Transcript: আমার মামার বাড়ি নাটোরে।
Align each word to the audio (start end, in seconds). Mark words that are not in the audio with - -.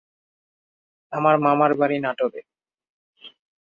আমার 1.13 1.35
মামার 1.39 1.71
বাড়ি 1.73 1.97
নাটোরে। 1.99 2.41